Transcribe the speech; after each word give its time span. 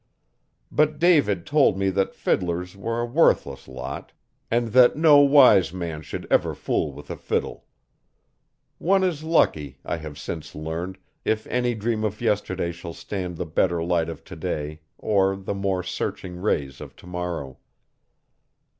But 0.71 0.97
David 0.97 1.45
told 1.45 1.77
me 1.77 1.91
that 1.91 2.15
fiddlers 2.15 2.75
were 2.75 3.01
a 3.01 3.05
worthless 3.05 3.67
lot, 3.67 4.13
and 4.49 4.69
that 4.69 4.95
no 4.95 5.19
wise 5.19 5.71
man 5.71 6.01
should 6.01 6.25
ever 6.31 6.55
fool 6.55 6.91
with 6.91 7.11
a 7.11 7.15
fiddle. 7.15 7.65
One 8.79 9.03
is 9.03 9.23
lucky, 9.23 9.77
I 9.85 9.97
have 9.97 10.17
since 10.17 10.55
learned, 10.55 10.97
if 11.23 11.45
any 11.45 11.75
dream 11.75 12.03
of 12.03 12.19
yesterday 12.19 12.71
shall 12.71 12.93
stand 12.95 13.37
the 13.37 13.45
better 13.45 13.83
light 13.83 14.09
of 14.09 14.23
today 14.23 14.81
or 14.97 15.35
the 15.35 15.53
more 15.53 15.83
searching 15.83 16.35
rays 16.41 16.81
of 16.81 16.95
tomorrow. 16.95 17.59